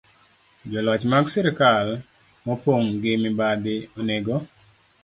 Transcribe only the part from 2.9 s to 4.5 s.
gi mibadhi onego